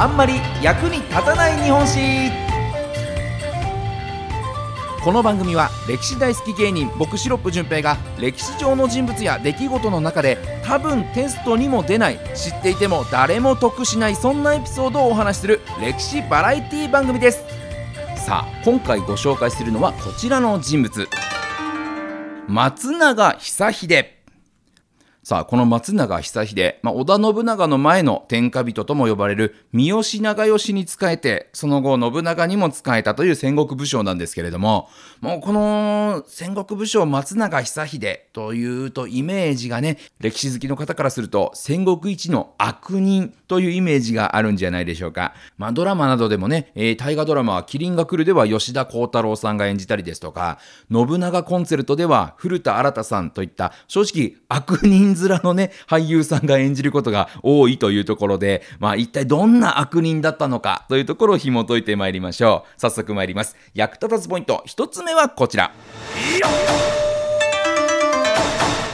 [0.00, 2.30] あんまり役に立たない日本史。
[5.04, 17.44] この番組は歴史大好き芸人僕シロップ純平が歴史上の人物や出来事の中で多分テストにも出ない知っていても誰も得しないそんなエピソードをお話しする歴史バラエティ番組です。
[18.16, 21.08] さあ今回ご紹介するのはこちらの人物。
[22.48, 24.19] 松永久秀。
[25.22, 34.88] さあ、この松永久秀、まあ、織田信長の前の天下人とも呼ばれる三好長慶に仕えて、その後信長にも仕えたという戦国武将なんですけれども、
[35.20, 45.34] もうこの戦国武将松永久秀というとイメージがね、歴史好きの方からすると戦国一の悪人というイメージがあるんじゃないでしょうか。
[45.58, 50.58] まあ、ドラマなどでもね、えー、大河ドラマは麒麟が来るでは吉田幸太郎さんが演じたりですとか、
[50.90, 62.80] 信長コンセルトでは古田新太さんといった正直悪人面のね、俳優さんが演じることが多いというところで、まあ一体どんな悪人だったのかというところを紐解いてまいりましょう。
[62.80, 63.56] 早速参ります。
[63.74, 65.72] 役立たずポイント、一つ目はこちら。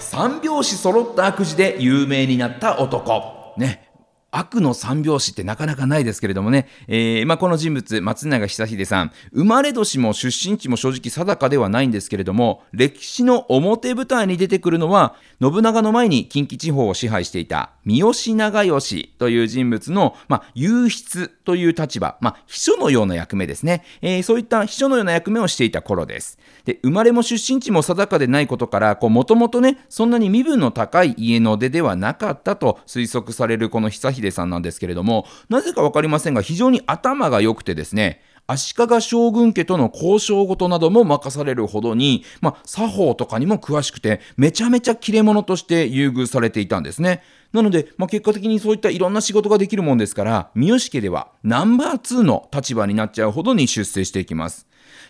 [0.00, 3.54] 三拍子揃った悪事で有名になった男。
[3.56, 3.89] ね。
[4.32, 26.38] 悪の三拍子ってなかなかないですけれどもね、えー、まあ、この人物、松永久秀さん、生まれ年も出身地も正直定かではないんですけれども、歴史の表舞台に出てくるのは、信長の前に近畿地方を支配していた三好長慶という人物の、まあ、優筆という立場、まあ、秘書のような役目ですね、えー、そういった秘書のような役目をしていた頃です。
[26.64, 47.22] で、生まれも出身地も定かでないことから、もともとね、そんなに身分の高い家の出ではなかったと推測されるこの久秀さんなんですけれども、なぜか分かりませんが、非常に頭が良くてですね、足利将軍家との交渉事なども任されるほどに、まあ、作法とかにも詳しくて、めちゃめちゃ切れ者として優遇されていたんですね。
[47.52, 54.66] なので、まあ、結果的にそういったいろんな仕事ができるもんですから、三好家ではナンバー2の立場になっちゃうほどに出世していきます。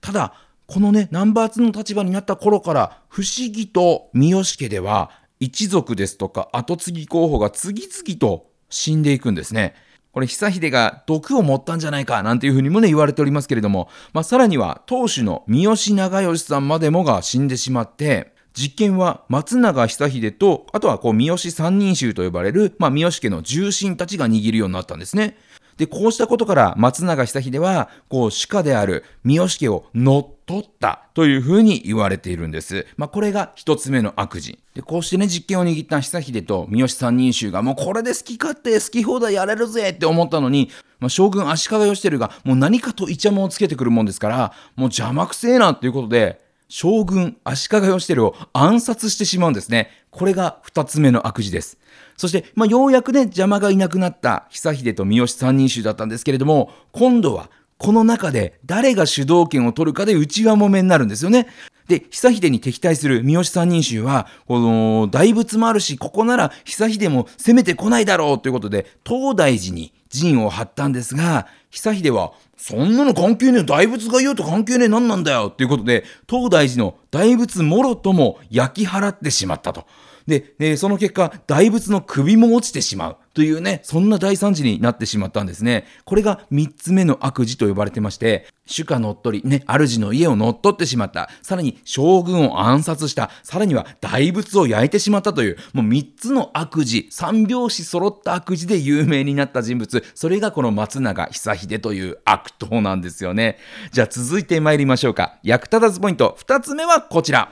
[0.00, 0.34] ただ、
[0.66, 9.74] このね、ナンバー2の立場になった頃から、不思議と三好家では、一族ですとか後継ぎ候補が次々と死んでいくんですね。
[10.12, 25.36] これ、久秀が毒を持ったんじゃないかなんていうふうにもね、言われておりますけれども、まあ、さらには、当主の三好長慶さんまでもが死んでしまって、実験は松永久秀と、あとはこう三好三人衆と呼ばれる、まあ、三好家の重臣たちが握るようになったんですね。
[25.76, 32.86] で、こうしたことから松永久秀は、こう、主家である三好家を乗っ取ったというふうに言われているんです。
[32.96, 34.58] まあ、これが一つ目の悪事。
[34.74, 40.70] で、こうしてね、実権を握った久秀と三好三人衆が、もうこれで好き勝手、好き放題やれるぜって思ったのに、
[41.00, 49.90] まあ、将軍足利義輝が、もう何かとイチャモンをつけてくるもんですから、もう邪魔くせえなっていうことで、将軍足利義輝を暗殺してしまうんですね。
[50.10, 51.78] これが二つ目の悪事です。
[52.16, 61.48] そして、まあ、ようやくね、邪魔がいなくなった久秀と三好三人衆だったんですけれども、今度はこの中で誰が主導権を取るかで内輪もめになるんですよね。
[61.88, 79.86] で、久秀に敵対する三好三人衆は、この大仏もあるし、ここなら久秀も攻めてこないだろうということで、東大寺に陣を張ったんですが、久秀は、そんなの関係ねえ、大仏が言うと関係ねえ、何なんだよということで、東大寺の大仏もろとも焼き払ってしまったと。
[80.26, 85.86] で、え、その結果、大仏の首も落ちてしまうというね、そんな大惨事になってしまったんですね。
[86.04, 91.28] これが3つ目の悪事と呼ばれてまして、主家乗っ取り、ね、主の家を乗っ取ってしまった。
[91.42, 93.30] さらに将軍を暗殺した。
[93.42, 100.04] さらには大仏を焼いてしまったという、もう3つの悪事、3拍子揃った悪事で有名になった人物。
[100.14, 103.58] それがこの松永久秀という悪党なんですよね。
[103.90, 105.38] じゃあ続いて参りましょうか。
[105.42, 107.50] 役立たずポイント2つ目はこちら。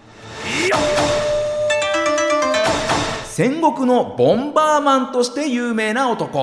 [3.34, 6.36] 戦国のボンバーマンとして有名な男。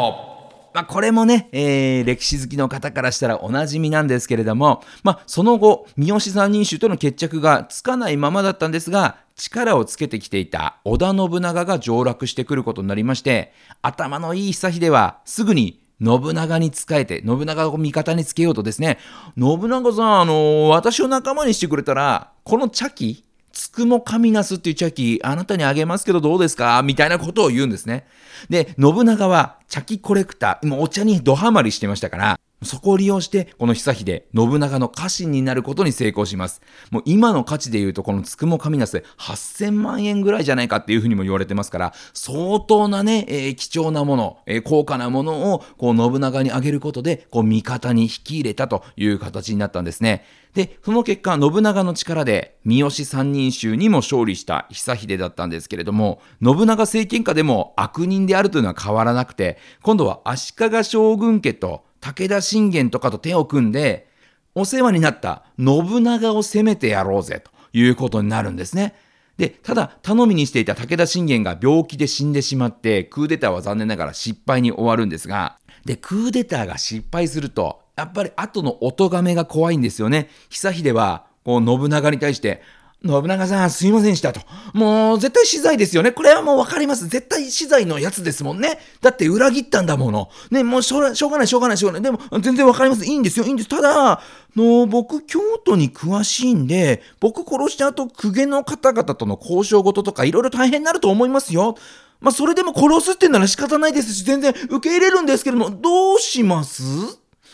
[0.73, 18.97] まあ、これもね、えー、歴史好きの方からしたらおなじみなんですけれども、まあ、その後、三好三人衆との決着がつかないままだったんですが、力をつけてきていた織田信長が上洛してくることになりまして、頭のいい久秀はすぐに信長に仕えて、信長を味方につけようとですね、
[19.37, 23.25] 信長さん、あのー、私を仲間にしてくれたら、この茶器、
[23.59, 26.81] つくも神なすっていう茶器、あなたにあげますけどどうですか？
[26.81, 28.07] みたいなことを言うんですね。
[28.49, 36.61] で、信長は茶器コレクター、今お茶にドハマりしてましたから、そこを利用して、この久秀、信長の家臣になることに成功します。
[36.91, 50.25] もう今の価値で言うと、このつくも神なす8000万円ぐらいじゃないかっていうふうにも言われてますから、相当なね、えー、貴重なもの、えー、高価なものを、こう信長にあげることで、こう味方に引き入れたという形になったんですね。
[50.53, 64.07] で、その結果、信長の力で、三好三人衆にも勝利した久秀だったんですけれども、信長政権下でも悪人であるというのは変わらなくて、今度は足利将軍家と武田信玄とかと手を組んで、
[64.55, 68.95] お世話になった信長を攻めてやろうぜということになるんですね。
[69.37, 80.29] で、ただ頼みにしていた武田信玄が病気で死んでしまって、クーデターは残念ながら失敗に終わるんですが、で、クーデターが失敗すると、やっぱり後のお咎めが怖いんですよね。
[80.49, 82.61] 久秀は、こう、信長に対して、
[83.01, 84.41] 信長さん、すいませんでしたと。
[84.73, 86.11] もう、絶対死罪ですよね。
[86.11, 87.07] これはもうわかります。
[87.07, 88.77] 絶対死罪のやつですもんね。
[88.99, 90.29] だって裏切ったんだもの。
[90.51, 93.05] ね、もうしょうがない、しょうがない、しょうがない、でも、全然わかります。
[93.05, 93.69] いいんですよ、いいんです。
[93.69, 94.21] ただ、
[94.53, 101.77] の僕、京都に詳しいんで、僕殺した後、公家の方々との交渉事とか、いろいろ大変になると思いますよ。
[102.19, 106.83] まあ、それでも殺すってんなら仕方ないですし、全然受け入れるんですけれども、どうします？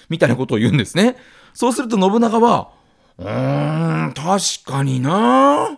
[0.10, 1.18] みたいなことを言うんですね。
[1.54, 2.72] そうすると信長は、
[3.18, 5.78] うーん、確かにな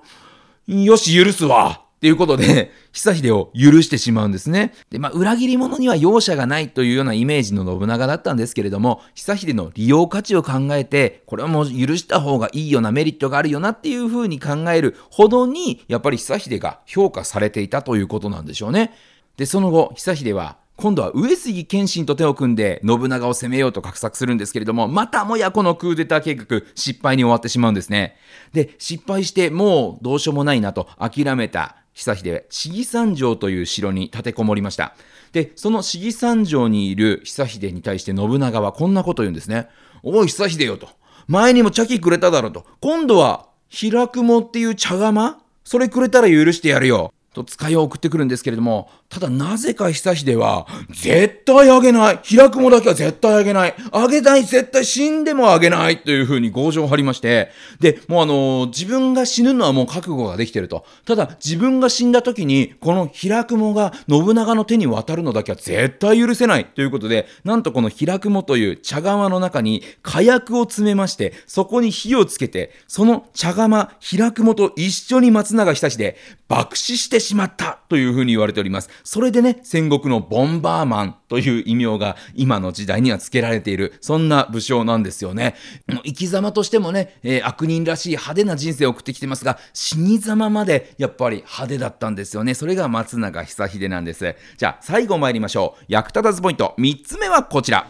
[0.68, 1.82] よし、許すわ。
[1.98, 4.74] っていうことで、 久秀を許してしまうんですね。
[4.92, 18.94] で、まあ、裏切り者には容赦がないというようなイメージの信長だったんですけれども、久秀の利用価値を考えて、これはもう許した方がいいよな、メリットがあるよなっていうふうに考えるほどに、やっぱり久秀が評価されていたということなんでしょうね。
[19.38, 28.16] で、その後、久秀は今度は上杉謙信と手を組んで信長を攻めようと画策するんですけれども、またもやこのクーデター計画失敗に終わってしまうんですね。
[28.54, 34.96] で、失敗してもうどうしようもないなと諦めた久秀、市議三条という城に立てこもりました。
[35.32, 39.70] で、その市議三条にいる久秀に対して信長はこんなこと言うんですね。
[40.04, 40.90] おい久秀よと。
[41.28, 42.68] 前にも茶器くれただろうと。
[42.82, 45.40] 今度は、開くもっていう茶釜？
[45.64, 47.12] それくれたら許してやるよ。
[47.34, 52.20] と使いを送ってくるんですけれども、ただなぜか久秀は、絶対あげない。
[52.20, 53.76] 開くもだけは絶対あげない。
[53.92, 56.02] あげない絶対死んでもあげない。
[56.02, 57.50] というふうに強情を張りまして、
[57.80, 60.86] で、もうあのー、自分が死ぬのはもう覚悟ができてると。
[61.06, 66.66] ただ自分が死んだ時に、この開くもが信長の手に渡るのだけは絶対許せない。
[66.66, 76.18] ということで、なんとこの開くもという茶釜の中に火薬を詰めまして、そこに火をつけて、その茶釜、開くもと一緒に松永久志で
[76.50, 77.80] 爆死してしまった。
[77.90, 78.90] というふうに言われております。
[79.04, 85.56] それでね、戦国のボンバーマンという異名が今の時代には付けられている、そんな武将なんですよね。
[86.04, 92.54] 生き様としてもね、えー、悪人らしい派手な人生を送ってきてますが、死に様までやっぱり派手だったんですよね。
[92.54, 94.36] それが松永久秀なんです。
[94.58, 95.86] じゃあ最後参りましょう。
[95.88, 97.88] 役立たずポイント3つ目はこちら。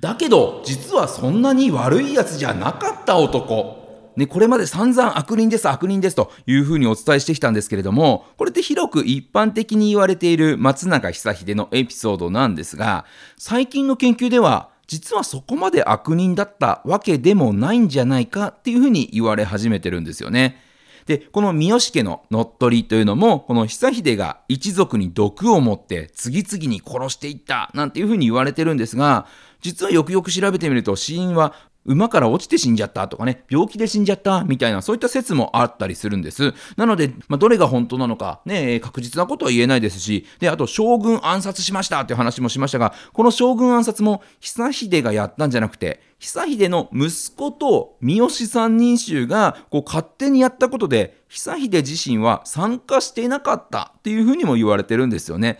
[0.00, 3.85] だけど、実はそんなに悪いやつじゃなかった男。
[4.16, 13.04] ね、これまで散々悪人です、悪人ですというふうにお伝えしてきたんですけれども、これって広く一般的に言われている松永久秀のエピソードなんですが、
[13.36, 20.62] 最近の研究では、実はそこまで悪人だったわけでもないんじゃないかっていうふうに言われ始めてるんですよね。
[21.06, 29.26] で、この三好家の乗っ取りというのも、この久秀が一族に毒を持って次々に殺していったなんていうふうに言われてるんですが、
[29.60, 31.54] 実はよくよく調べてみると死因は
[31.86, 36.52] 馬から落ちて死んじゃったとかね、病気で死んじゃったみたいな、そういった説もあったりするんです。
[36.76, 55.58] なので、まあ、どれが本当なのか、ね、確実なことは言えないですし、で、あと、将軍暗殺しましたっていう話もしましたが、この将軍暗殺も、久秀がやったんじゃなくて、久秀の息子と三好三人衆がこう勝手にやったことで、久秀自身は参加していなかったっていうふうにも言われてるんですよね。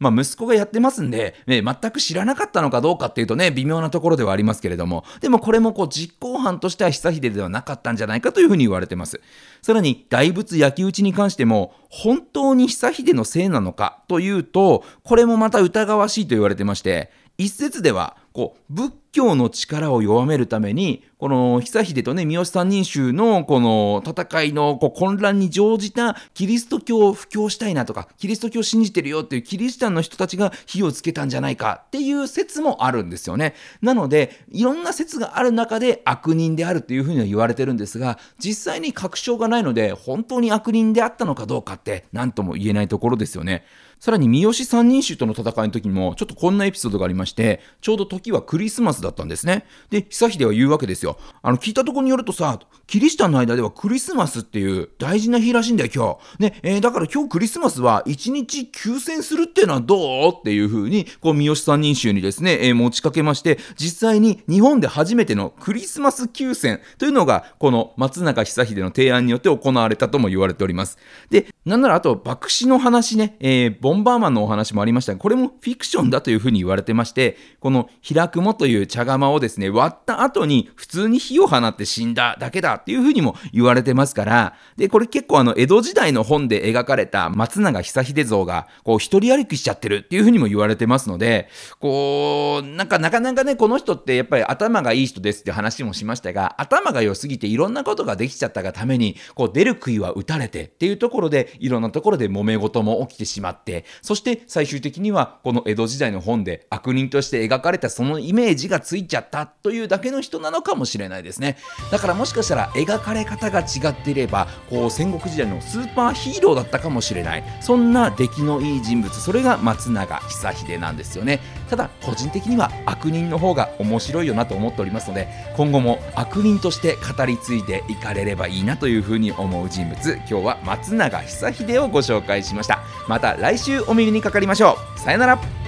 [0.00, 9.20] まあ、息子がやってますんで、ね、全く知らなかったのかどうかっていうとね、微妙なところではありますけれども、でもこれもこう実行犯としては久秀ではなかったんじゃないかというふうに言われてます。
[9.60, 33.54] さらに、大仏焼き討ちに関しても、本当に久秀のせいなのかというと、これもまた疑わしいと言われてまして、一説では、こう、仏教の力を弱めるために、この久秀とね、三好三人衆のこの戦いのこう混乱に乗じたキリスト教を布教したいなとか、キリスト教を信じてるよっていうキリシタンの人たちが火をつけたんじゃないかっていう説もあるんですよね。
[33.82, 43.64] なので、いろんな説がある中で悪人であるっていうふうには言われてるんですが、実際に確証がないので、本当に悪人であったのかどうかって何とも言えないところですよね。
[44.00, 49.64] さらに三好三人衆との戦いの時にも、ちょっとこんなエピソードがありまして、ちょうど時はクリスマスだったんですね。
[49.90, 51.18] で、久秀は言うわけですよ。
[51.42, 56.42] あの、聞いたところによるとさ、キリシタンの間ではクリスマスっていう大事な日らしいんだよ、今日。
[56.42, 70.98] ね、えー、だから今日クリスマスは1日休戦するっていうのはどうっていうふうに、こう、三好三人衆にですね、えー、持ちかけまして、実際に日本で初めてのクリスマス休戦というのが、この松永久秀の提案によって行われたとも言われております。
[71.30, 91.48] で、なんならあと、爆死の話ね、えー、ボンバーマンのお話もありましたが、これもフィクションだというふうに言われてまして、この開くもという茶釜をですね、割った後に普通に火を放って死んだだけだっていうふうにも言われてますから、で、これ結構あの、江戸時代の本で描かれた松永久秀像が、こう、一人歩きしちゃってるっていうふうにも言われてますので、
[91.78, 111.58] こう、なんかなかなかね、この人ってやっぱり頭がいい人ですって話もしましたが、頭が良すぎていろんなことができちゃったがために、こう、出る杭は打たれてっていうところで、いろんなところで揉め事も起きてしまって、そして最終的には、この江戸時代の本で悪人として描かれたそのイメージがついちゃったというだけの人なのかもしれないですね。
[111.92, 117.44] だからもしかしたら描かれ方が違っていれば、こう戦国時代のスーパーヒーローだったかもしれない。
[117.60, 121.40] そんな出来のいい人物、それが松永久秀なんですよね。
[121.68, 132.80] ただ、個人的には悪人の方が面白いよなと思っておりますので、今後も悪人として語り継いでいかれればいいなというふうに思う人物、今日は松永久秀をご紹介しました。
[133.08, 134.98] また来週お耳にかかりましょう。
[134.98, 135.59] さよなら。